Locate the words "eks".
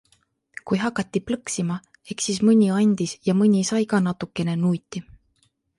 2.15-2.29